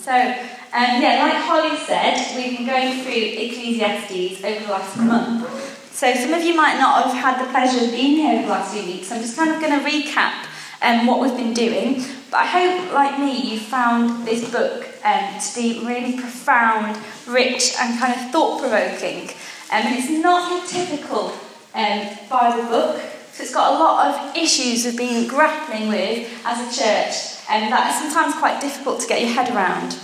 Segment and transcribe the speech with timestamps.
[0.00, 5.92] So, um, yeah, like Holly said, we've been going through Ecclesiastes over the last month.
[5.92, 8.48] So, some of you might not have had the pleasure of being here over the
[8.48, 9.12] last few weeks.
[9.12, 10.46] I'm just kind of going to recap
[10.82, 12.04] um, what we've been doing.
[12.30, 17.74] But I hope, like me, you found this book um, to be really profound, rich,
[17.78, 19.28] and kind of thought provoking.
[19.70, 21.32] Um, and it's not your typical
[21.74, 23.02] um, Bible book,
[23.32, 27.72] so it's got a lot of issues we've been grappling with as a church, and
[27.72, 29.96] that is sometimes quite difficult to get your head around.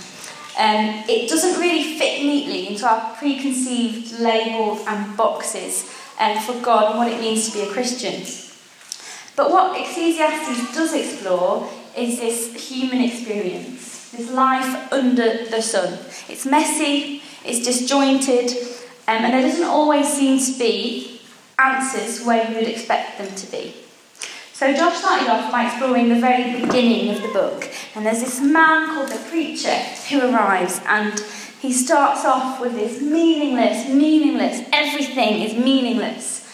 [0.57, 6.89] Um, it doesn't really fit neatly into our preconceived labels and boxes um, for God
[6.89, 8.23] and what it means to be a Christian.
[9.35, 15.99] But what Ecclesiastes does explore is this human experience, this life under the sun.
[16.27, 18.51] It's messy, it's disjointed,
[19.07, 21.08] um, and there doesn't always seem to be
[21.59, 23.75] answers where you would expect them to be.
[24.53, 28.41] So Josh started off by exploring the very beginning of the book, and there's this
[28.41, 29.73] man called the preacher
[30.09, 31.17] who arrives, and
[31.61, 36.45] he starts off with this meaningless, meaningless, everything is meaningless.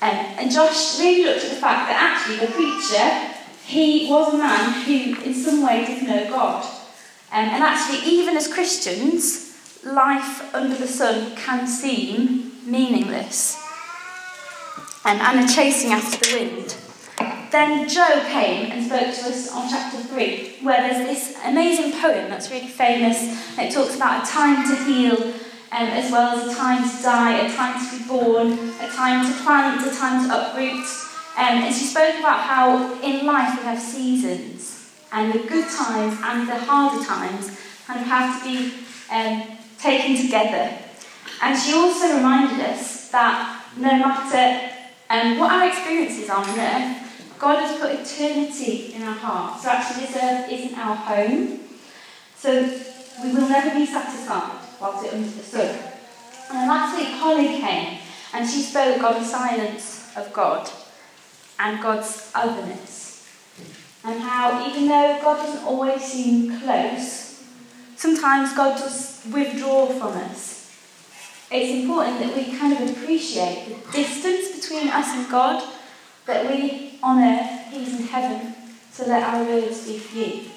[0.00, 3.34] Um, and Josh really looked at the fact that actually the preacher,
[3.66, 6.64] he was a man who in some way didn't know God.
[7.32, 13.63] Um, and actually, even as Christians, life under the sun can seem meaningless
[15.04, 16.76] and Anna chasing after the wind.
[17.50, 22.28] Then Joe came and spoke to us on chapter 3, where there's this amazing poem
[22.30, 23.58] that's really famous.
[23.58, 25.22] It talks about a time to heal,
[25.70, 29.24] um, as well as a time to die, a time to be born, a time
[29.26, 30.84] to plant, a time to uproot.
[31.36, 36.18] Um, and she spoke about how in life we have seasons, and the good times
[36.24, 38.74] and the harder times kind of have to be
[39.12, 40.76] um, taken together.
[41.42, 44.73] And she also reminded us that no matter
[45.10, 49.64] um, what our experiences are on earth, God has put eternity in our hearts.
[49.64, 51.60] So actually, this earth isn't our home.
[52.36, 52.62] So
[53.22, 55.78] we will never be satisfied whilst we're under the sun.
[56.50, 57.98] And last week, Holly came
[58.32, 60.70] and she spoke on the silence of God
[61.58, 63.28] and God's otherness.
[64.04, 67.42] And how, even though God doesn't always seem close,
[67.96, 70.53] sometimes God does withdraw from us.
[71.56, 75.62] It's important that we kind of appreciate the distance between us and God
[76.26, 78.52] that we on earth, He's in heaven,
[78.90, 80.50] so let our words be few.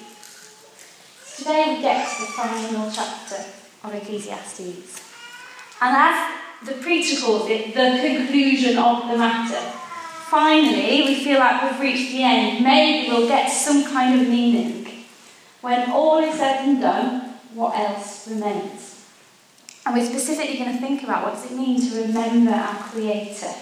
[1.36, 3.36] Today we get to the final chapter
[3.84, 5.00] of Ecclesiastes.
[5.80, 9.70] And as the preacher calls it, the conclusion of the matter.
[10.28, 12.64] Finally, we feel like we've reached the end.
[12.64, 15.04] Maybe we'll get some kind of meaning.
[15.60, 17.20] When all is said and done,
[17.54, 18.87] what else remains?
[19.88, 23.54] And we're specifically going to think about what does it mean to remember our Creator.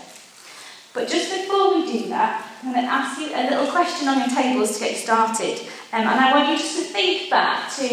[0.93, 4.19] But just before we do that, I'm going to ask you a little question on
[4.19, 5.61] your tables to get started.
[5.93, 7.87] Um, and I want you just to think back to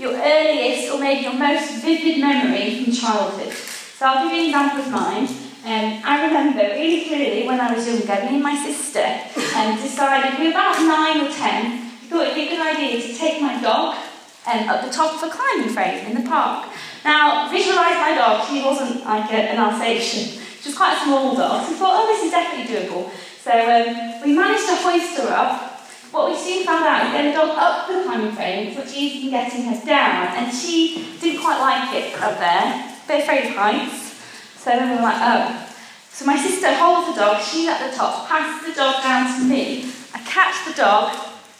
[0.00, 3.52] your earliest or maybe your most vivid memory from childhood.
[3.52, 5.28] So I'll give you an example of mine.
[5.68, 9.04] Um, I remember really clearly when I was younger, me and my sister
[9.60, 13.02] um, decided, we were about nine or ten, we thought it'd be a good idea
[13.02, 13.94] to take my dog
[14.46, 16.70] um, up the top of a climbing frame in the park.
[17.04, 20.40] Now, visualise my dog, she wasn't like a, an Alsatian.
[20.60, 23.10] She was quite a small dog, so we thought, oh, this is definitely doable.
[23.44, 25.70] So um, we managed to hoist her up.
[26.10, 28.96] What we soon found out is getting the dog up the climbing frame it's much
[28.96, 32.96] easier than getting her down, and she didn't quite like it up there.
[33.06, 34.14] Bit afraid of heights.
[34.56, 35.68] So then we were like, oh.
[36.10, 39.44] So my sister holds the dog, she's at the top, passes the dog down to
[39.44, 39.92] me.
[40.14, 41.12] I catch the dog,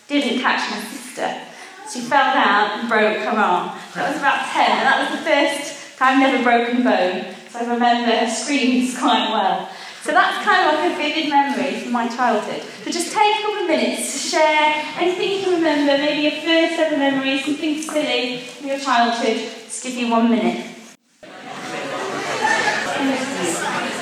[0.08, 1.53] didn't catch my sister.
[1.90, 3.78] She fell down and broke her arm.
[3.94, 7.34] That was about 10, and that was the first time I've never broken a bone.
[7.50, 9.68] So I remember her screams quite well.
[10.02, 12.62] So that's kind of like a vivid memory from my childhood.
[12.84, 16.42] So just take a couple of minutes to share anything you can remember, maybe your
[16.42, 19.36] first ever memory, something silly from your childhood.
[19.64, 20.66] Just give you one minute.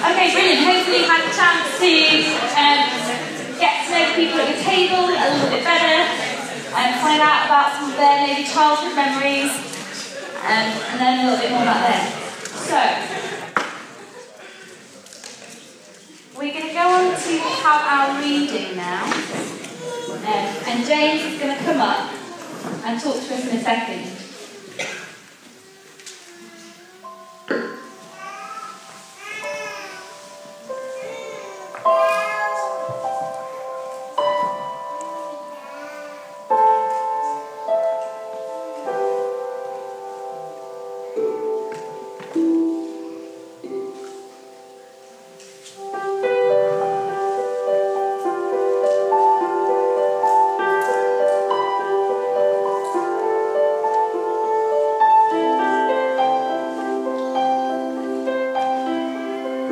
[0.03, 0.67] Okay, brilliant.
[0.67, 1.91] Hopefully you had a chance to
[2.59, 6.22] um, get to know people at your table a little bit better
[6.83, 9.55] and find out about some of their maybe childhood memories
[10.43, 12.03] um, and learn a little bit more about them.
[12.67, 12.79] So,
[16.37, 19.05] We're going to go on to have our reading now.
[19.05, 22.11] Um, and James is going to come up
[22.85, 24.22] and talk to us in a second.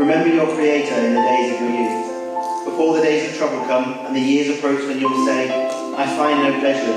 [0.09, 2.65] Your Creator in the days of your youth.
[2.65, 6.07] Before the days of trouble come and the years approach when you will say, I
[6.17, 6.97] find no pleasure.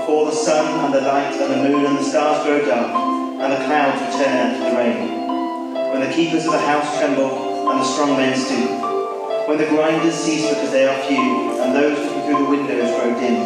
[0.00, 2.90] Before the sun and the light and the moon and the stars grow dark
[3.38, 5.92] and the clouds return after the rain.
[5.92, 9.48] When the keepers of the house tremble and the strong men stoop.
[9.48, 13.14] When the grinders cease because they are few and those looking through the windows grow
[13.20, 13.38] dim.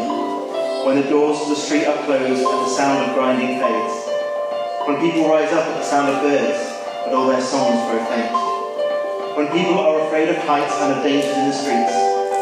[0.87, 3.94] When the doors to the street are closed and the sound of grinding fades.
[4.88, 6.73] When people rise up at the sound of birds,
[7.05, 8.46] but all their songs grow faint.
[9.37, 11.93] When people are afraid of heights and of dangers in the streets,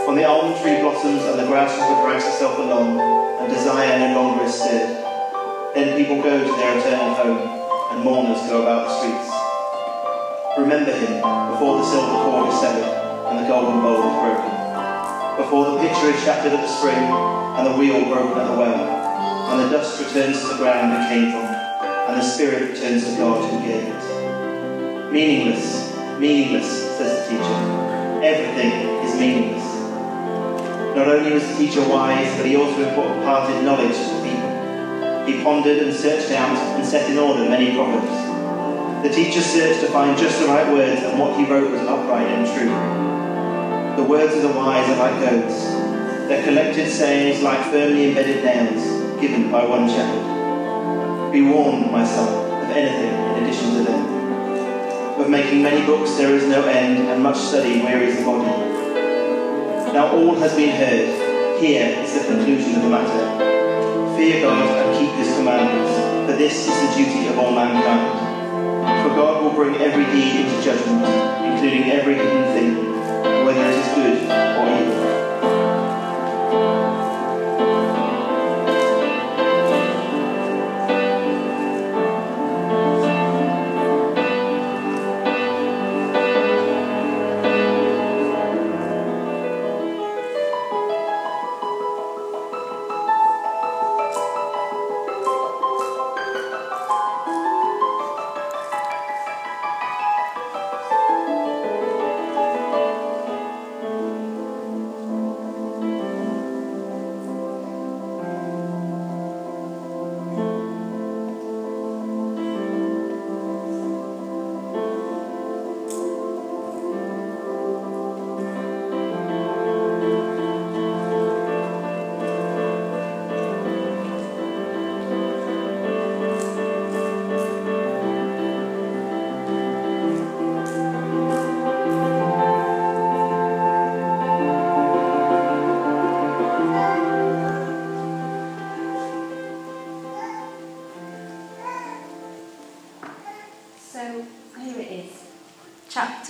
[0.06, 3.02] when the almond tree blossoms and the grasshopper drags itself along,
[3.42, 5.02] and desire no longer is stirred,
[5.74, 7.42] then people go to their eternal home,
[7.90, 9.26] and mourners go about the streets.
[10.54, 11.18] Remember him
[11.50, 12.86] before the silver cord is severed
[13.26, 14.54] and the golden bowl is broken,
[15.34, 17.10] before the pitcher is shattered at the spring
[17.58, 21.10] and the wheel broken at the well, and the dust returns to the ground it
[21.10, 25.10] came from, and the spirit returns to God who gave it.
[25.10, 26.83] Meaningless, meaningless.
[28.24, 28.72] Everything
[29.04, 29.66] is meaningless.
[30.96, 35.26] Not only was the teacher wise, but he also imparted knowledge to people.
[35.26, 39.04] He pondered and searched out and set in order many proverbs.
[39.06, 42.28] The teacher searched to find just the right words, and what he wrote was upright
[42.28, 44.02] and true.
[44.02, 45.62] The words of the wise are like goads,
[46.26, 51.30] their collected sayings like firmly embedded nails given by one shepherd.
[51.30, 53.23] Be warned, my son, of anything
[55.24, 58.44] Of making many books there is no end, and much study wearies the body.
[59.94, 61.58] Now all has been heard.
[61.58, 64.18] Here is the conclusion of the matter.
[64.18, 69.02] Fear God and keep his commandments, for this is the duty of all mankind.
[69.02, 71.06] For God will bring every deed into judgment,
[71.42, 72.92] including every hidden thing,
[73.46, 74.93] whether it is good or evil.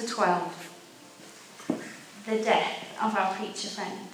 [0.05, 1.71] Chapter 12
[2.27, 4.09] The Death of Our Preacher Friend.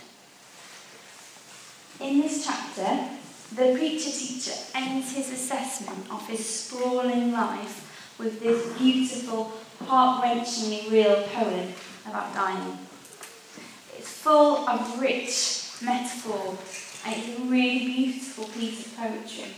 [2.01, 3.09] In this chapter,
[3.55, 9.53] the preacher teacher ends his assessment of his sprawling life with this beautiful,
[9.87, 11.73] heart wrenchingly real poem
[12.07, 12.79] about dying.
[13.97, 16.59] It's full of rich metaphor
[17.07, 19.53] and it's a really beautiful piece of poetry.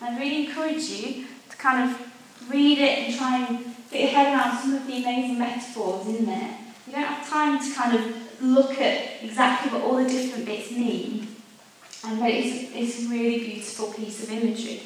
[0.00, 4.34] I really encourage you to kind of read it and try and get your head
[4.34, 6.58] around some of the amazing metaphors in there.
[6.86, 10.70] You don't have time to kind of look at exactly what all the different bits
[10.70, 11.28] mean,
[12.06, 14.82] and but it's, it's a really beautiful piece of imagery.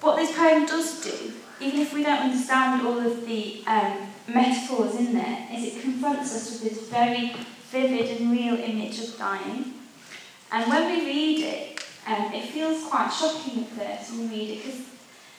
[0.00, 4.96] What this poem does do, even if we don't understand all of the um, metaphors
[4.96, 7.34] in there, is it confronts us with this very
[7.70, 9.74] vivid and real image of dying.
[10.52, 14.50] And when we read it, um, it feels quite shocking at first when we read
[14.50, 14.93] it because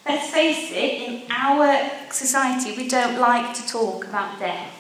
[0.08, 4.72] Let's face it, in our society, we don't like to talk about death.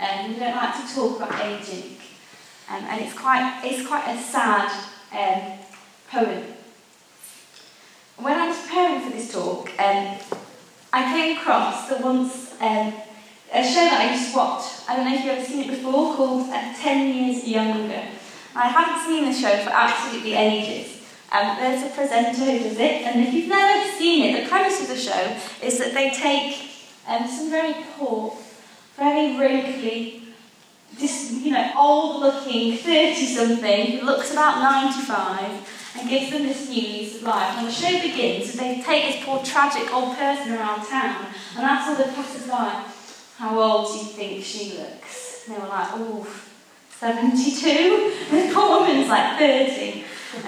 [0.00, 1.98] Um, we don't like to talk about aging.
[2.70, 4.70] Um, and it's quite, it's quite a sad
[5.12, 5.58] um,
[6.10, 6.44] poem.
[8.16, 10.16] When I was preparing for this talk, um,
[10.90, 12.94] I came across the once um,
[13.52, 14.64] a show that I used to watch.
[14.88, 18.08] I don't know if you've ever seen it before, called uh, 10 Years Younger.
[18.56, 20.99] I haven't seen the show for absolutely ages.
[21.32, 24.80] Um, there's a presenter who does it, and if you've never seen it, the premise
[24.82, 26.70] of the show is that they take
[27.06, 28.36] um, some very poor,
[28.96, 30.22] very wrinkly,
[30.98, 37.58] you know, old-looking 30-something who looks about 95 and gives them this news of life.
[37.58, 41.64] And the show begins, and they take this poor tragic old person around town and
[41.64, 42.84] ask all the passers-by,
[43.38, 45.44] how old do you think she looks?
[45.46, 46.26] And they were like, oh,
[46.98, 47.60] 72?
[48.30, 50.04] This poor woman's like 30.
[50.32, 50.42] Um,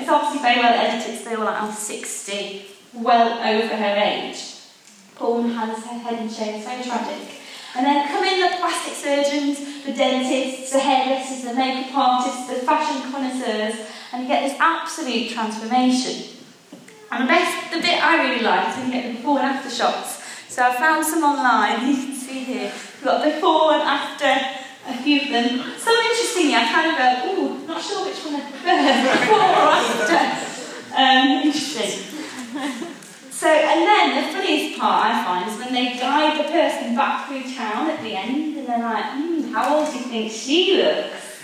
[0.00, 4.54] it's obviously very well edited, so they were like, at 60, well over her age.
[5.14, 7.28] Pawn has her head and shoulders, so tragic.
[7.76, 12.66] And then come in the plastic surgeons, the dentists, the hairdressers, the makeup artists, the
[12.66, 16.36] fashion connoisseurs, and you get this absolute transformation.
[17.10, 19.46] And the best, the bit I really like is when you get the before and
[19.48, 20.22] after shots.
[20.48, 22.72] So I found some online, you can see here.
[22.96, 24.57] We've got before and after
[24.88, 25.46] a few of them.
[25.76, 28.80] Some interesting, I kind of go, ooh, not sure which one I prefer,
[29.20, 30.48] before or after.
[30.96, 32.08] Um, interesting.
[33.30, 37.28] So, and then the funniest part I find is when they guide the person back
[37.28, 40.76] through town at the end, and they're like, hmm, how old do you think she
[40.76, 41.40] looks?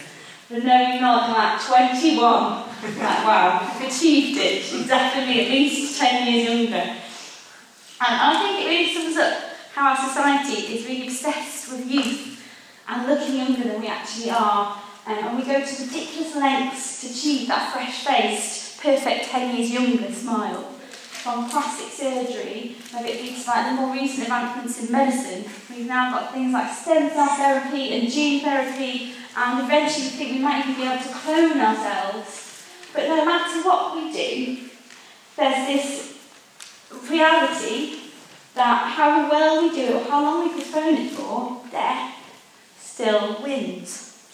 [0.48, 2.18] But no, not like 21.
[2.98, 4.62] like, wow, I've achieved it.
[4.62, 6.76] She's definitely at least 10 years younger.
[6.76, 6.98] And
[8.00, 9.38] I think it really sums up
[9.74, 12.33] how our society is really obsessed with youth
[12.88, 14.80] and looking younger than we actually are.
[15.06, 20.12] Um, and we go to ridiculous lengths to achieve that fresh-faced, perfect 10 years younger
[20.12, 20.74] smile
[21.24, 25.50] from plastic surgery, maybe it leads to like the more recent advancements in medicine.
[25.70, 30.32] We've now got things like stem cell therapy and gene therapy, and eventually we think
[30.32, 32.68] we might even be able to clone ourselves.
[32.92, 34.68] But no matter what we do,
[35.38, 36.18] there's this
[37.08, 38.00] reality
[38.54, 42.13] that how well we do it or how long we postpone it for, death
[42.94, 44.28] still wins.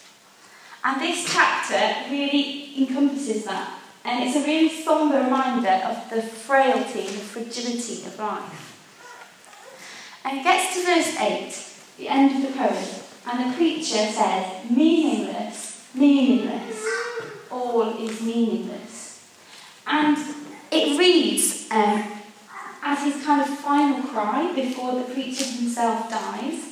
[0.85, 3.79] And this chapter really encompasses that.
[4.05, 8.67] And it's a really somber reminder of the frailty and the fragility of life.
[10.25, 12.85] And it gets to verse 8, the end of the poem,
[13.27, 16.85] and the preacher says, meaningless, meaningless,
[17.51, 19.27] all is meaningless.
[19.87, 20.19] And
[20.71, 22.05] it reads um,
[22.83, 26.70] as his kind of final cry before the preacher himself dies.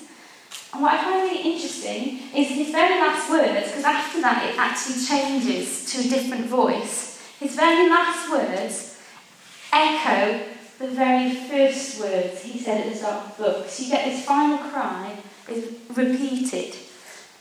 [0.72, 4.58] And what I find really interesting is his very last words, because after that it
[4.58, 7.20] actually changes to a different voice.
[7.40, 8.98] His very last words
[9.72, 10.44] echo
[10.78, 13.68] the very first words he said at the start of the book.
[13.68, 15.16] So you get this final cry
[15.48, 16.76] is repeated.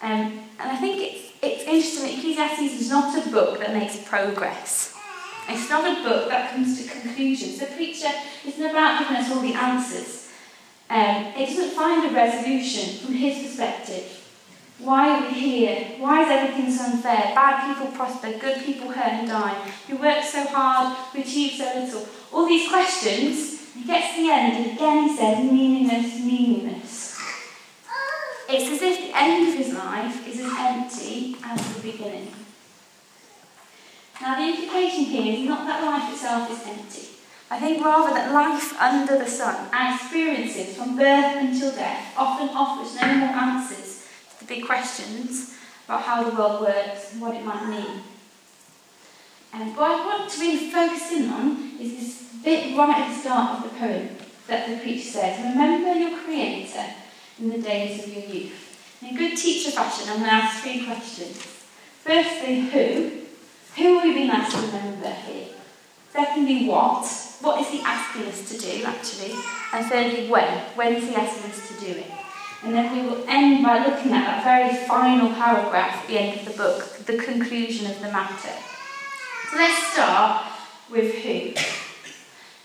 [0.01, 4.03] Um, and I think it's, it's interesting that Ecclesiastes is not a book that makes
[4.07, 4.95] progress.
[5.49, 7.59] It's not a book that comes to conclusions.
[7.59, 8.09] The preacher
[8.45, 10.26] isn't about giving us all the answers.
[10.89, 14.23] Um, it doesn't find a resolution from his perspective.
[14.79, 15.95] Why are we here?
[15.97, 17.33] Why is everything so unfair?
[17.33, 19.71] Bad people prosper, good people hurt and die.
[19.89, 22.07] We work so hard, we achieve so little.
[22.31, 27.19] All these questions, he gets to the end and again he says, meaningless, meaningless.
[28.49, 32.31] It's as if the end of his life is as empty as the beginning.
[34.21, 37.06] Now the implication here is not that life itself is empty.
[37.49, 42.49] I think rather that life under the sun, our experiences from birth until death, often
[42.49, 47.35] offers no more answers to the big questions about how the world works and what
[47.35, 48.01] it might mean.
[49.53, 53.19] And what I want to really focus in on is this bit right at the
[53.19, 54.09] start of the poem
[54.47, 56.85] that the preacher says, Remember your Creator
[57.39, 58.99] in the days of your youth.
[59.01, 61.37] In good teacher fashion, I'm going to ask three questions.
[62.03, 63.11] Firstly, who?
[63.77, 65.47] Who are we being asked to remember here?
[66.11, 67.26] Secondly, what?
[67.41, 69.35] What is he asking us to do, actually?
[69.73, 70.59] And thirdly, when?
[70.75, 72.11] When is he asking us to do it?
[72.63, 76.39] And then we will end by looking at that very final paragraph at the end
[76.39, 78.53] of the book, the conclusion of the matter.
[79.51, 80.47] So let's start
[80.89, 81.53] with who.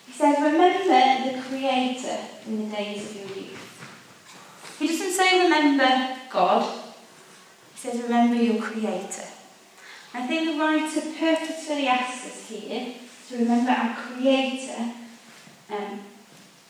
[0.06, 4.76] He says, Remember the Creator in the days of your youth.
[4.78, 6.80] He doesn't say remember God,
[7.74, 9.26] he says remember your Creator.
[10.14, 12.94] I think the writer purposefully asks us here
[13.32, 14.92] to remember our Creator
[15.70, 16.00] um,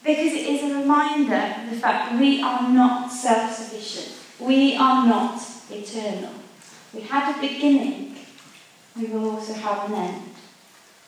[0.05, 4.17] because it is a reminder of the fact we are not self sufficient.
[4.39, 6.33] We are not eternal.
[6.93, 8.17] We had a beginning,
[8.97, 10.23] we will also have an end.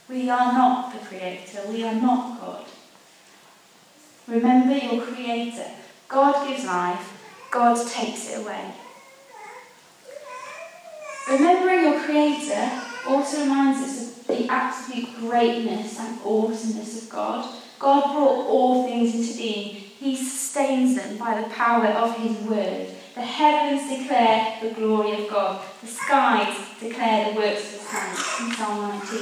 [0.08, 2.64] We are not the Creator, we are not God.
[4.26, 5.70] Remember your Creator.
[6.08, 8.72] God gives life, God takes it away.
[11.28, 17.54] Remembering your Creator also reminds us of the absolute greatness and awesomeness of God
[17.84, 19.74] God brought all things into being.
[19.74, 22.88] He sustains them by the power of his word.
[23.14, 25.62] The heavens declare the glory of God.
[25.82, 28.18] The skies declare the works of his hands.
[28.40, 29.20] In Psalm 19.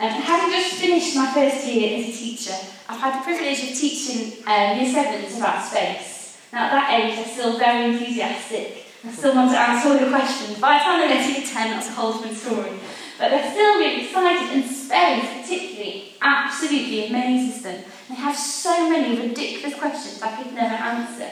[0.00, 2.56] Um, having just finished my first year as a teacher,
[2.88, 6.38] I've had the privilege of teaching um, year sevens about space.
[6.52, 8.84] Now at that age, I'm still very enthusiastic.
[9.02, 10.58] I still want to answer all your questions.
[10.58, 12.72] By the time they get to year 10, that's a whole different story.
[13.20, 17.84] But they're still really excited, and space particularly absolutely amazes them.
[18.08, 21.30] They have so many ridiculous questions I could never answer.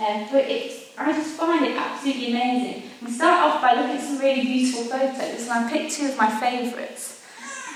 [0.00, 2.84] Um, but it's, I just find it absolutely amazing.
[3.04, 6.16] We start off by looking at some really beautiful photos, and I picked two of
[6.16, 7.22] my favourites.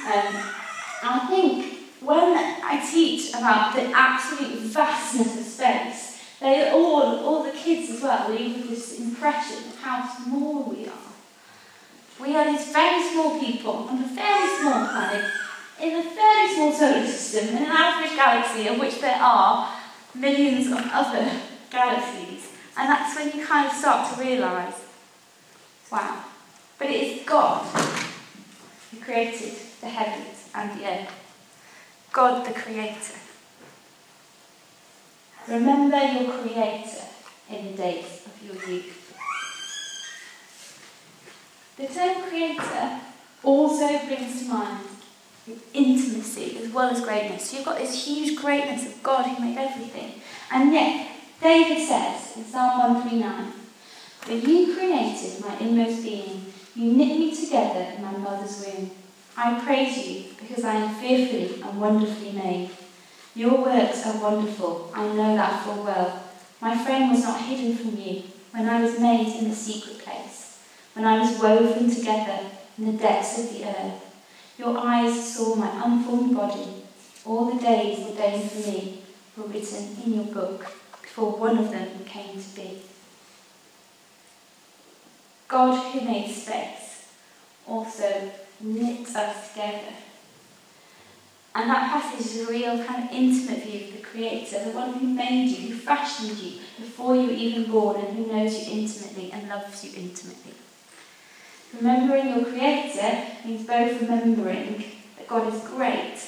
[0.07, 0.35] Um,
[1.05, 2.33] I think when
[2.65, 6.09] I teach about the absolute vastness of space,
[6.43, 10.89] They all, all the kids as well, leave with this impression of how small we
[10.89, 11.02] are.
[12.21, 15.31] We are these very small people on a very small planet
[15.81, 19.73] in a very small solar system in an average galaxy of which there are
[20.15, 21.31] millions of other
[21.71, 22.53] galaxies.
[22.77, 24.75] And that's when you kind of start to realise,
[25.91, 26.25] wow.
[26.79, 27.67] But it is God
[28.91, 31.23] who created the heavens and the earth.
[32.13, 33.15] God the Creator.
[35.49, 37.05] Remember your Creator
[37.51, 39.02] in the days of your youth.
[41.77, 43.01] The term Creator
[43.43, 44.87] also brings to mind
[45.73, 47.51] intimacy as well as greatness.
[47.51, 50.21] So you've got this huge greatness of God who made everything.
[50.51, 51.11] And yet,
[51.43, 53.53] David says in Psalm 139,
[54.21, 58.91] For you created my inmost being, you knit me together in my mother's womb.
[59.37, 62.71] I praise you because I am fearfully and wonderfully made.
[63.35, 66.23] Your works are wonderful, I know that full well.
[66.61, 70.02] My frame was not hidden from you when I was made in the secret
[70.95, 72.41] when I was woven together
[72.79, 74.15] in the depths of the earth.
[74.59, 76.85] Your eyes saw my unformed body.
[77.25, 79.03] All the days ordained for me
[79.37, 80.67] were written in your book
[81.01, 82.83] before one of them came to be.
[85.49, 87.09] God who made space
[87.67, 88.31] also
[88.61, 89.95] knit us together.
[91.55, 94.95] And that passage is a real kind of intimate view of the Creator, the one
[94.95, 98.81] who made you, who fashioned you before you were even born, and who knows you
[98.81, 100.55] intimately and loves you intimately.
[101.75, 104.85] Remembering your Creator means both remembering
[105.17, 106.19] that God is great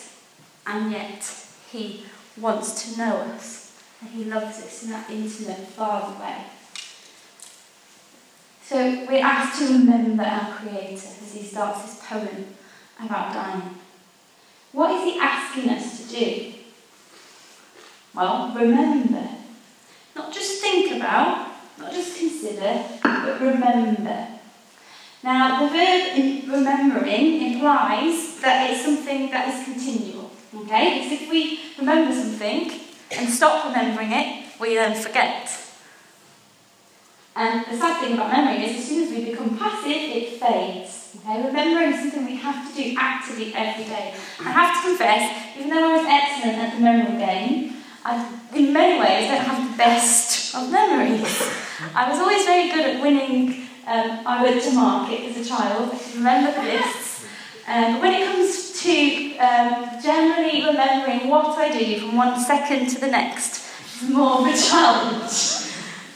[0.67, 2.05] and yet He
[2.39, 6.45] wants to know us and He loves us in that intimate, far way.
[8.63, 12.47] So we're asked to remember our Creator as He starts his poem
[12.99, 13.79] about dying.
[14.73, 16.53] What is He asking us to do?
[18.15, 19.29] Well, remember.
[20.17, 24.34] Not just think about, not just consider, but remember.
[25.25, 30.31] Now, the verb remembering implies that it's something that is continual.
[30.55, 31.01] Okay?
[31.01, 32.71] Because if we remember something
[33.11, 35.49] and stop remembering it, we then forget.
[37.35, 41.17] And the sad thing about memory is as soon as we become passive, it fades.
[41.17, 41.47] Okay?
[41.47, 44.15] Remembering is something we have to do actively every day.
[44.41, 48.75] I have to confess, even though I was excellent at the memory game, I, in
[48.75, 51.51] many ways, don't have the best of memories.
[51.95, 55.93] I was always very good at winning um, I went to market as a child,
[55.93, 57.27] I can remember the lists.
[57.67, 62.89] Um, but when it comes to um, generally remembering what I do from one second
[62.91, 65.31] to the next, it's more of a challenge.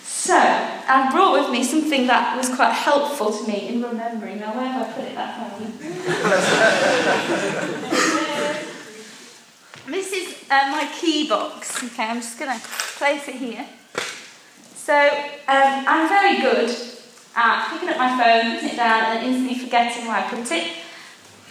[0.05, 4.41] So, I brought with me something that was quite helpful to me in remembering.
[4.41, 5.73] Now, where have I put it that time?
[9.93, 11.83] this is uh, my key box.
[11.83, 13.67] Okay, I'm just going to place it here.
[14.75, 16.98] So, um, I'm very good
[17.39, 20.73] at picking up my phone, putting it down, and instantly forgetting where I put it,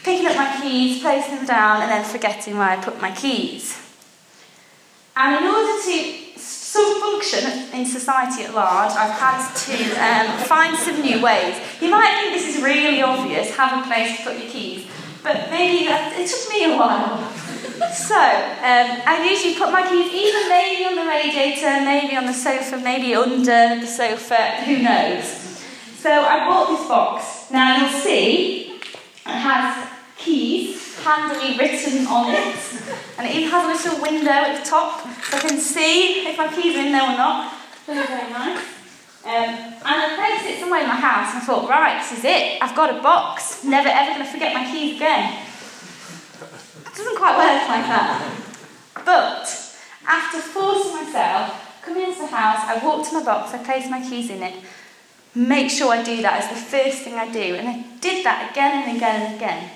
[0.03, 3.79] picking up my keys, placing them down, and then forgetting where I put my keys.
[5.15, 10.77] And in order to some function in society at large, I've had to um, find
[10.77, 11.55] some new ways.
[11.81, 14.87] You might think this is really obvious, have a place to put your keys,
[15.23, 17.31] but maybe it took me a while.
[17.93, 22.33] So, um, I usually put my keys either maybe on the radiator, maybe on the
[22.33, 25.46] sofa, maybe under the sofa, who knows.
[25.97, 27.49] So I bought this box.
[27.51, 28.79] Now you'll see
[29.25, 32.55] it has keys handily written on it,
[33.17, 36.37] and it even has a little window at the top so I can see if
[36.37, 37.51] my keys are in there or not.
[37.85, 38.59] Very, very nice.
[39.25, 42.23] Um, and I placed it somewhere in my house and I thought, right, this is
[42.23, 42.61] it.
[42.61, 43.63] I've got a box.
[43.63, 45.43] Never ever going to forget my keys again.
[46.85, 48.43] It doesn't quite work like that.
[49.03, 49.43] But
[50.07, 54.01] after forcing myself, coming into the house, I walked to my box, I placed my
[54.01, 54.55] keys in it,
[55.37, 57.55] make sure I do that as the first thing I do.
[57.55, 59.71] And I did that again and again and again.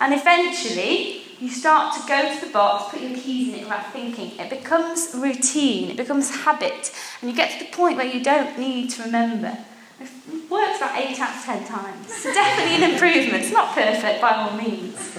[0.00, 3.92] And eventually, you start to go to the box, put your keys in it without
[3.92, 4.38] thinking.
[4.38, 8.58] It becomes routine, it becomes habit, and you get to the point where you don't
[8.58, 9.58] need to remember.
[10.00, 12.06] It works about 8 out of 10 times.
[12.06, 13.42] It's definitely an improvement.
[13.44, 15.16] It's not perfect by all means.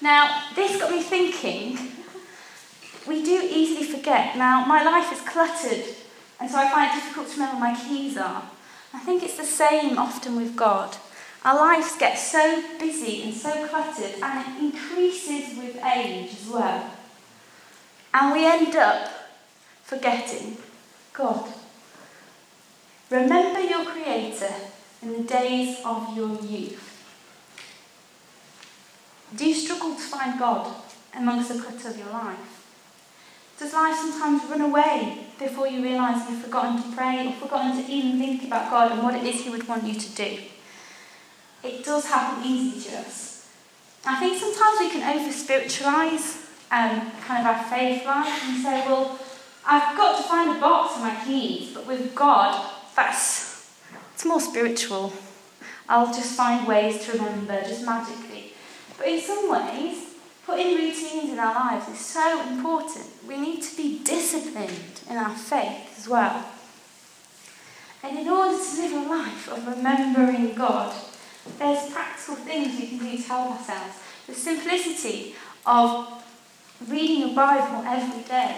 [0.00, 1.78] Now, this got me thinking
[3.06, 4.36] we do easily forget.
[4.36, 5.84] Now, my life is cluttered
[6.40, 8.42] and so I find it difficult to remember my keys are.
[8.92, 10.96] I think it's the same often with God.
[11.44, 16.90] Our lives get so busy and so cluttered, and it increases with age as well.
[18.12, 19.10] And we end up
[19.84, 20.56] forgetting
[21.12, 21.52] God.
[23.10, 24.52] Remember your Creator
[25.02, 26.92] in the days of your youth.
[29.34, 30.74] Do you struggle to find God
[31.14, 32.55] amongst the clutter of your life?
[33.58, 37.90] Does life sometimes run away before you realise you've forgotten to pray or forgotten to
[37.90, 40.38] even think about God and what it is He would want you to do?
[41.62, 43.48] It does happen easy to us.
[44.04, 48.86] I think sometimes we can over spiritualise um, kind of our faith life and say,
[48.86, 49.18] well,
[49.66, 53.72] I've got to find a box for my keys, but with God, that's
[54.14, 55.12] it's more spiritual.
[55.88, 58.52] I'll just find ways to remember, just magically.
[58.96, 60.05] But in some ways,
[60.46, 63.04] putting routines in our lives is so important.
[63.26, 66.46] We need to be disciplined in our faith as well.
[68.04, 70.94] And in order to live a life of remembering God,
[71.58, 73.98] there's practical things we can do to help ourselves.
[74.28, 75.34] The simplicity
[75.66, 76.22] of
[76.88, 78.56] reading the Bible every day.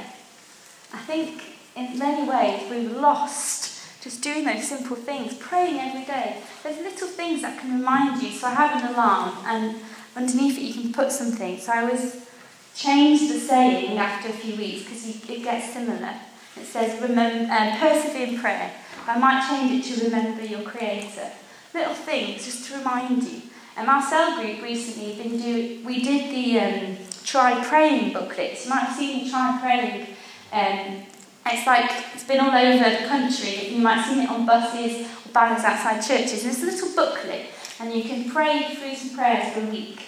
[0.93, 1.43] I think
[1.75, 6.41] in many ways we've lost just doing those simple things, praying every day.
[6.63, 8.31] There's little things that can remind you.
[8.31, 9.77] So I have an alarm, and
[10.19, 11.59] underneath it you can put something.
[11.59, 12.27] So I always
[12.75, 16.15] change the saying after a few weeks because it gets similar.
[16.57, 18.73] It says, remember, um, persevere in prayer.
[19.07, 21.31] I might change it to remember your Creator.
[21.73, 23.43] Little things just to remind you.
[23.77, 28.65] And our cell group recently been doing, we did the um, Try Praying booklets.
[28.65, 30.09] You might have seen me Try Praying
[30.53, 31.03] um,
[31.47, 33.69] it's like it's been all over the country.
[33.69, 36.45] You might see it on buses or banners outside churches.
[36.45, 37.47] And it's a little booklet,
[37.81, 40.01] and you can pray through some prayers for a week.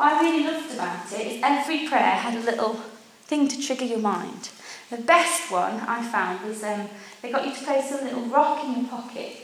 [0.00, 2.72] What I really loved about it is every prayer had a little
[3.24, 4.48] thing to trigger your mind.
[4.88, 6.88] The best one I found was um,
[7.20, 9.36] they got you to place a little rock in your pocket.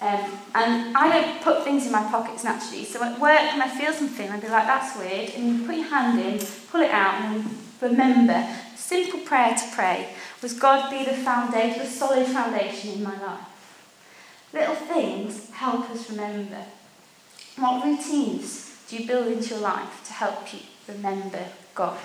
[0.00, 3.68] Um, and I don't put things in my pockets naturally, so at work when I
[3.68, 5.34] feel something, I'd be like, that's weird.
[5.36, 10.08] And you put your hand in, pull it out, and remember, simple prayer to pray
[10.42, 14.50] was God be the foundation, the solid foundation in my life.
[14.52, 16.64] Little things help us remember.
[17.56, 21.42] What routines do you build into your life to help you remember
[21.74, 21.98] God?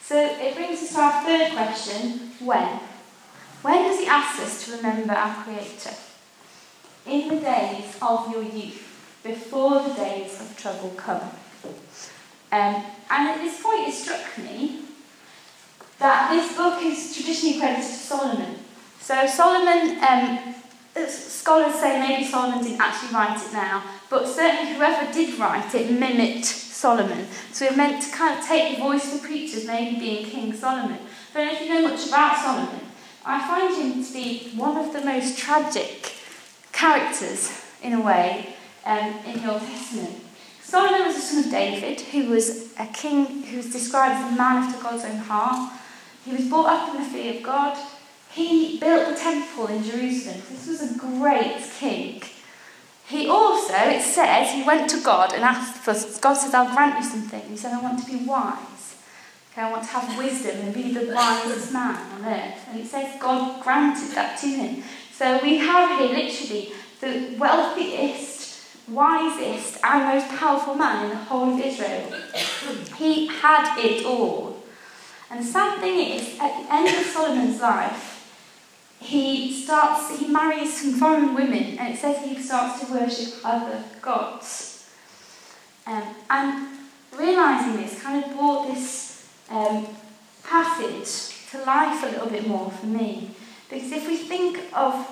[0.00, 2.78] So it brings us to our third question when?
[3.62, 5.90] When does he ask us to remember our Creator?
[7.04, 11.30] In the days of your youth, before the days of trouble come.
[12.52, 14.82] Um, and at this point, it struck me
[15.98, 18.54] that this book is traditionally credited to Solomon.
[19.00, 20.54] So Solomon, um,
[21.08, 25.90] scholars say maybe Solomon didn't actually write it now, but certainly whoever did write it
[25.90, 27.26] mimicked Solomon.
[27.52, 30.52] So it meant to kind of take the voice of the preachers, maybe being King
[30.52, 30.98] Solomon.
[31.34, 32.80] I don't know if you know much about Solomon.
[33.24, 36.14] I find him to be one of the most tragic
[36.72, 38.54] characters, in a way,
[38.84, 40.22] um, in the Old Testament.
[40.62, 44.36] Solomon was the son of David, who was a king who was described as a
[44.36, 45.72] man after God's own heart.
[46.24, 47.76] He was brought up in the fear of God.
[48.36, 50.42] He built the temple in Jerusalem.
[50.50, 52.22] This was a great king.
[53.08, 57.02] He also, it says, he went to God and asked for, God says, I'll grant
[57.02, 57.40] you something.
[57.48, 58.96] He said, I want to be wise.
[59.50, 62.68] Okay, I want to have wisdom and be the wisest man on earth.
[62.68, 64.82] And it says God granted that to him.
[65.14, 71.54] So we have here literally the wealthiest, wisest, and most powerful man in the whole
[71.54, 72.12] of Israel.
[72.98, 74.62] he had it all.
[75.30, 78.15] And the sad thing is, at the end of Solomon's life,
[79.06, 83.82] he starts, he marries some foreign women, and it says he starts to worship other
[84.02, 84.90] gods.
[85.86, 86.68] Um, and
[87.16, 89.86] realizing this kind of brought this um,
[90.42, 93.30] passage to life a little bit more for me.
[93.68, 95.08] Because if we think of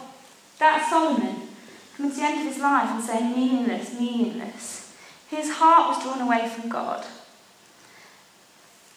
[0.59, 1.49] that Solomon
[1.97, 4.95] coming to the end of his life and saying meaningless, meaningless,
[5.29, 7.05] his heart was drawn away from God.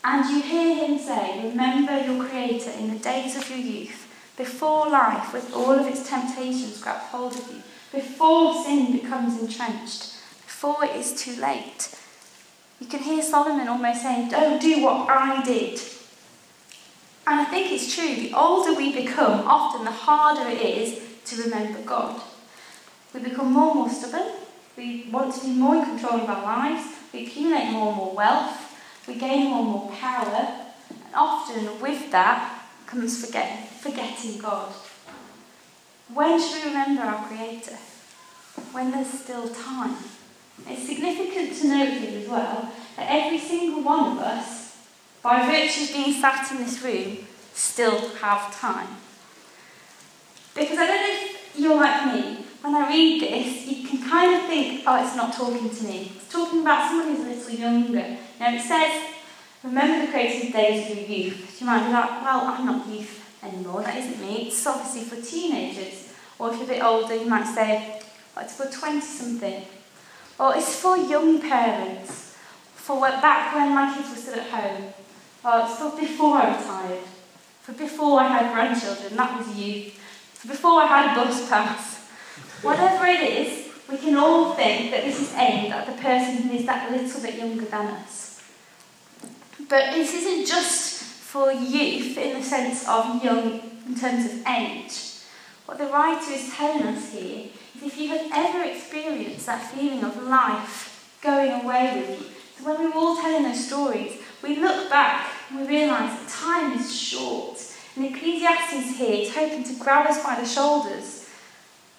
[0.03, 4.06] And you hear him say, Remember your Creator in the days of your youth,
[4.37, 10.13] before life, with all of its temptations, grab hold of you, before sin becomes entrenched,
[10.45, 11.93] before it is too late.
[12.79, 15.81] You can hear Solomon almost saying, Don't do what I did.
[17.25, 18.15] And I think it's true.
[18.15, 22.21] The older we become, often the harder it is to remember God.
[23.13, 24.33] We become more and more stubborn.
[24.77, 26.85] We want to be more in control of our lives.
[27.11, 28.67] We accumulate more and more wealth.
[29.07, 34.73] We gain more and more power, and often with that comes forget, forgetting God.
[36.13, 37.77] When should we remember our Creator?
[38.71, 39.95] When there's still time.
[40.67, 44.77] It's significant to note here as well that every single one of us,
[45.21, 47.17] by virtue of being sat in this room,
[47.53, 48.87] still have time.
[50.53, 54.35] Because I don't know if you're like me, when I read this, you can kind
[54.35, 56.11] of think, oh, it's not talking to me.
[56.15, 58.17] It's talking about someone who's a little younger.
[58.39, 59.13] Now it says,
[59.63, 61.61] remember the creative days of your youth.
[61.61, 64.47] You might be like, well, I'm not youth anymore, that isn't me.
[64.47, 66.13] It's obviously for teenagers.
[66.39, 68.01] Or if you're a bit older, you might say,
[68.35, 69.63] oh, it's for 20 something.
[70.39, 72.35] Or it's for young parents.
[72.75, 74.93] For back when my kids were still at home.
[75.43, 77.03] Oh, it's for before I retired.
[77.61, 79.93] For before I had grandchildren, that was youth.
[80.33, 81.97] For before I had a bus pass.
[82.61, 86.55] Whatever it is, we can all think that this is aimed at the person who
[86.55, 88.43] is that little bit younger than us.
[89.67, 90.96] But this isn't just
[91.27, 95.25] for youth in the sense of young in terms of age.
[95.65, 100.05] What the writer is telling us here is if you have ever experienced that feeling
[100.05, 104.55] of life going away with you, so when we are all telling those stories, we
[104.55, 107.59] look back and we realise that time is short.
[107.97, 111.27] And Ecclesiastes here is hoping to grab us by the shoulders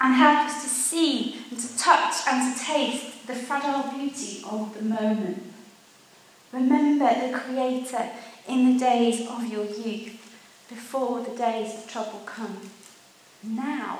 [0.01, 4.75] and help us to see and to touch and to taste the fragile beauty of
[4.75, 5.43] the moment.
[6.51, 8.09] Remember the Creator
[8.49, 10.15] in the days of your youth,
[10.69, 12.71] before the days of trouble come.
[13.43, 13.99] Now.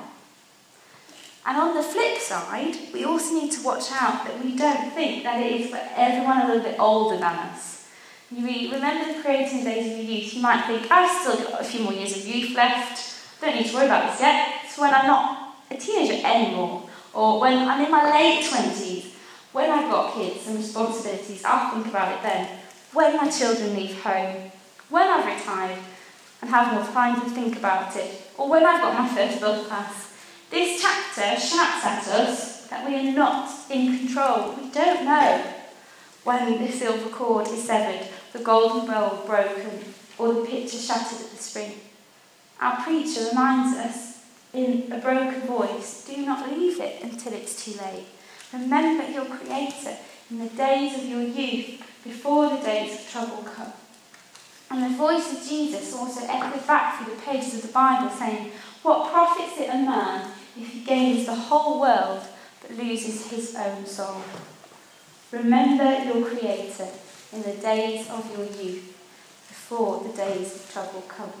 [1.45, 5.23] And on the flip side, we also need to watch out that we don't think
[5.23, 7.87] that it is for everyone a little bit older than us.
[8.31, 11.63] You remember the creating days of your youth, you might think, I've still got a
[11.63, 14.61] few more years of youth left, don't need to worry about this yet.
[14.65, 19.13] It's when I'm not a teenager anymore, or when I'm in my late 20s,
[19.51, 22.58] when I've got kids and responsibilities, I'll think about it then.
[22.93, 24.51] When my children leave home,
[24.89, 25.79] when I've retired
[26.41, 29.67] and have more time to think about it, or when I've got my first bus
[29.67, 30.13] pass.
[30.49, 34.55] This chapter shouts at us that we are not in control.
[34.55, 35.43] We don't know
[36.23, 41.31] when the silver cord is severed, the golden bowl broken, or the pitcher shattered at
[41.31, 41.73] the spring.
[42.59, 44.23] Our preacher reminds us
[44.53, 48.07] in a broken voice do not leave it until it's too late.
[48.51, 49.97] Remember your Creator
[50.31, 53.71] in the days of your youth, before the days of trouble come.
[54.71, 58.51] And the voice of Jesus also echoed back through the pages of the Bible, saying,
[58.81, 62.21] What profits it a man if he gains the whole world
[62.61, 64.21] but loses his own soul?
[65.31, 66.87] Remember your Creator
[67.31, 68.95] in the days of your youth,
[69.47, 71.31] before the days of trouble come.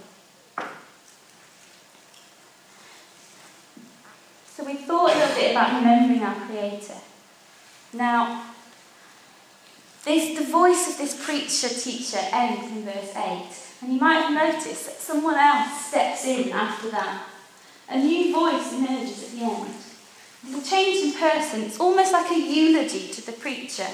[4.45, 6.97] So we thought a little bit about remembering our Creator.
[7.93, 8.43] Now,
[10.09, 13.45] this, the voice of this preacher teacher ends in verse 8,
[13.81, 17.25] and you might have noticed that someone else steps in after that.
[17.89, 19.73] A new voice emerges at the end.
[20.43, 21.61] There's a change in person.
[21.61, 23.85] It's almost like a eulogy to the preacher.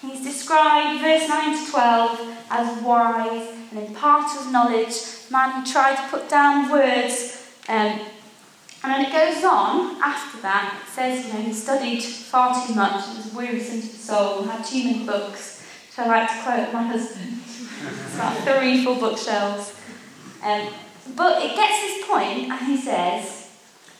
[0.00, 4.94] He's described, verse 9 to 12, as wise, and imparter of knowledge,
[5.30, 7.46] man who tried to put down words.
[7.68, 8.00] Um,
[8.82, 10.80] and then it goes on after that.
[10.82, 14.44] It says, you know, he studied far too much, it was wearisome to the soul,
[14.44, 15.66] had too many books.
[15.90, 17.40] So I like to quote my husband.
[17.44, 19.74] it's about three, four bookshelves.
[20.42, 20.72] Um,
[21.14, 23.50] but it gets this point, and he says,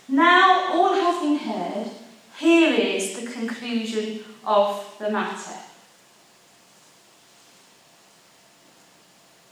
[0.08, 1.90] Now all has been heard,
[2.38, 5.58] here is the conclusion of the matter.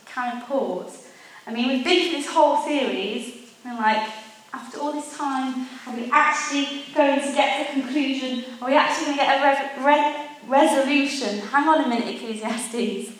[0.06, 1.08] Kind of pause.
[1.46, 4.08] I mean, we've been through this whole series, and like,
[4.52, 8.44] after all this time, are we actually going to get to the conclusion?
[8.60, 11.38] Are we actually going to get a re- re- resolution?
[11.38, 13.12] Hang on a minute, Ecclesiastes.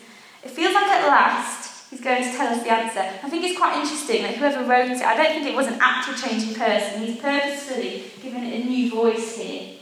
[0.43, 2.99] It feels like at last He's going to tell us the answer.
[2.99, 5.79] I think it's quite interesting that whoever wrote it, I don't think it was an
[5.81, 7.01] actual change in person.
[7.01, 9.77] He's purposefully given it a new voice here.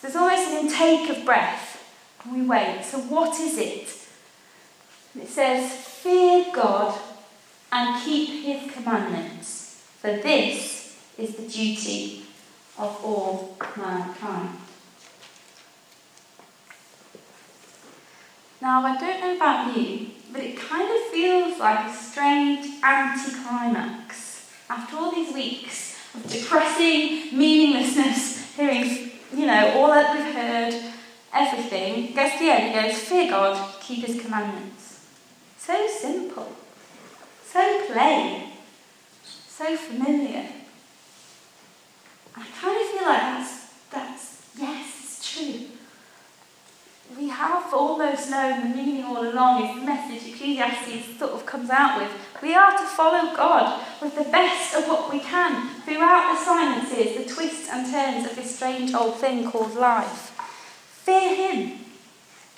[0.00, 1.82] So there's almost an intake of breath,
[2.22, 2.84] and we wait.
[2.84, 3.88] So, what is it?
[5.12, 6.98] And it says, Fear God
[7.72, 10.79] and keep his commandments, for this
[11.18, 12.24] is the duty
[12.78, 14.58] of all mankind.
[18.62, 24.50] Now, I don't know about you, but it kind of feels like a strange anticlimax.
[24.68, 30.74] After all these weeks of depressing meaninglessness, hearing, you know, all that we've heard,
[31.32, 35.06] everything, gets to the end, goes, Fear God, keep his commandments.
[35.58, 36.52] So simple,
[37.44, 38.52] so plain,
[39.24, 40.46] so familiar.
[42.40, 45.66] I kind of feel like that's, that's yes, it's true
[47.18, 51.70] we have almost known the meaning all along is the message Ecclesiastes sort of comes
[51.70, 52.10] out with.
[52.42, 57.16] We are to follow God with the best of what we can throughout the silences,
[57.16, 60.36] the twists and turns of this strange old thing called life.
[61.04, 61.78] Fear Him.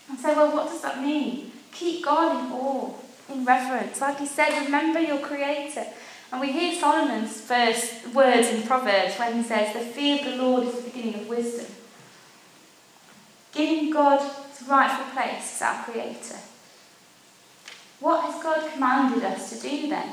[0.08, 1.52] And say, well, what does that mean?
[1.72, 2.90] Keep God in awe,
[3.30, 4.00] in reverence.
[4.00, 5.86] Like he said, remember your Creator.
[6.32, 10.42] And we hear Solomon's first words in Proverbs when he says, The fear of the
[10.42, 11.66] Lord is the beginning of wisdom.
[13.52, 16.38] Giving God his rightful place as our Creator.
[18.00, 20.10] What has God commanded us to do then?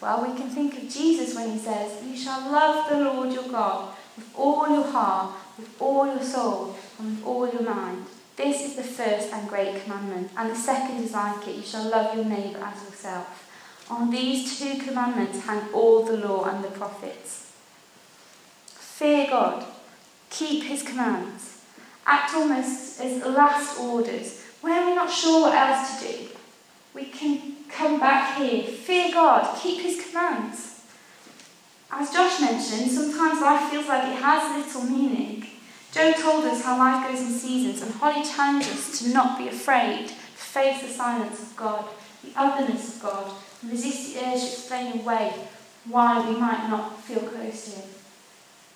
[0.00, 3.48] Well, we can think of Jesus when he says, You shall love the Lord your
[3.48, 8.06] God with all your heart, with all your soul, and with all your mind.
[8.36, 11.88] This is the first and great commandment, and the second is like it you shall
[11.88, 13.43] love your neighbour as yourself.
[13.90, 17.52] On these two commandments hang all the law and the prophets.
[18.66, 19.66] Fear God,
[20.30, 21.60] keep his commands,
[22.06, 24.42] act almost as last orders.
[24.60, 26.28] When we're not sure what else to do,
[26.94, 28.62] we can come back here.
[28.62, 30.82] Fear God, keep his commands.
[31.90, 35.46] As Josh mentioned, sometimes life feels like it has little meaning.
[35.92, 39.48] Joe told us how life goes in seasons, and Holly challenged us to not be
[39.48, 41.84] afraid, to face the silence of God,
[42.24, 43.32] the otherness of God,
[43.62, 45.32] and resist the urge to explain away
[45.86, 47.88] why we might not feel close to Him.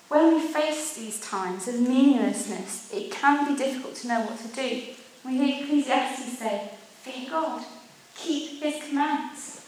[0.07, 4.47] When we face these times of meaninglessness, it can be difficult to know what to
[4.47, 4.83] do.
[5.25, 7.63] We hear Ecclesiastes say, Fear God,
[8.15, 9.65] keep His commands.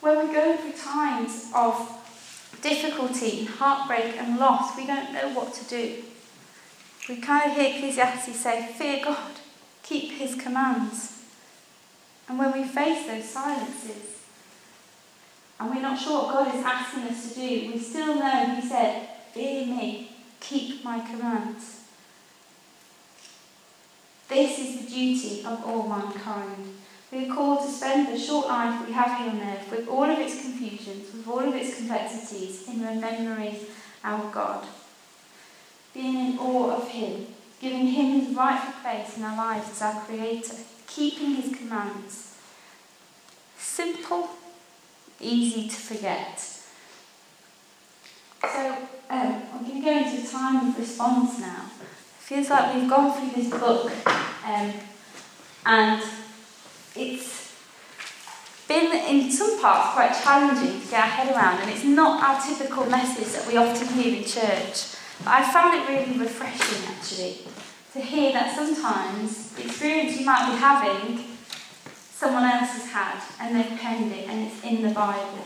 [0.00, 1.96] When we go through times of
[2.62, 6.02] difficulty, heartbreak, and loss, we don't know what to do.
[7.08, 9.32] We kind of hear Ecclesiastes say, Fear God,
[9.82, 11.15] keep his commands.
[12.28, 14.22] And when we face those silences,
[15.58, 18.68] and we're not sure what God is asking us to do, we still know He
[18.68, 20.10] said, Fear me,
[20.40, 21.82] keep my commands.
[24.28, 26.74] This is the duty of all mankind.
[27.12, 30.04] We are called to spend the short life we have here on earth with all
[30.04, 33.56] of its confusions, with all of its complexities, in remembering
[34.02, 34.66] our God
[35.96, 37.26] being in awe of Him,
[37.60, 42.36] giving Him His rightful place in our lives as our Creator, keeping His commands.
[43.58, 44.30] Simple,
[45.20, 46.38] easy to forget.
[48.42, 48.76] So
[49.10, 51.70] um, I'm going to go into time of response now.
[51.80, 53.92] It feels like we've gone through this book
[54.46, 54.72] um,
[55.64, 56.02] and
[56.94, 57.54] it's
[58.68, 62.40] been in some parts quite challenging to get our head around and it's not our
[62.40, 64.96] typical message that we often hear in church.
[65.24, 67.38] But I found it really refreshing actually
[67.96, 71.24] to hear that sometimes the experience you might be having,
[72.12, 75.44] someone else has had and they've penned it and it's in the Bible.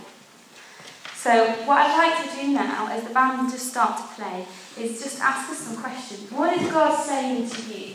[1.15, 4.47] So, what I'd like to do now, as the band just start to play,
[4.79, 6.33] is just ask us some questions.
[6.33, 7.95] What is God saying to you?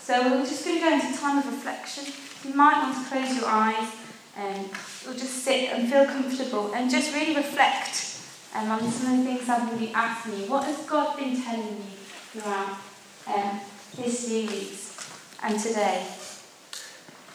[0.00, 2.04] So, we're just going to go into a time of reflection.
[2.44, 3.92] You might want to close your eyes
[4.38, 4.70] and
[5.04, 8.20] we'll just sit and feel comfortable and just really reflect
[8.54, 10.46] um, on some of the things I'm going to be asking you.
[10.46, 12.78] What has God been telling you throughout
[13.26, 13.60] um,
[13.96, 14.96] this series
[15.42, 16.06] and today?